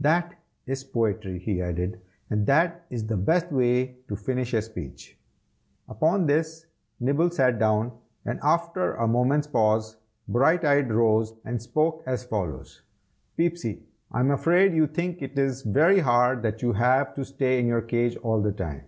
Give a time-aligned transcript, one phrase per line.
[0.00, 0.34] "That
[0.66, 5.18] is poetry," he added, "and that is the best way to finish a speech."
[5.88, 6.66] Upon this
[7.00, 7.92] Nibble sat down,
[8.26, 9.96] and after a moment's pause,
[10.28, 12.82] Brighteyes rose, and spoke as follows:
[13.38, 13.82] "Peepsy,
[14.12, 17.66] I am afraid you think it is very hard that you have to stay in
[17.66, 18.82] your cage all the time.